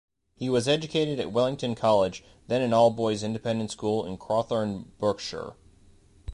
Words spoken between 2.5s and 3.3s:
an all-boys